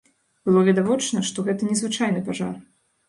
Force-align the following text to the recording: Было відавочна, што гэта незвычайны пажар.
Было 0.47 0.63
відавочна, 0.69 1.23
што 1.29 1.45
гэта 1.49 1.69
незвычайны 1.73 2.25
пажар. 2.31 2.53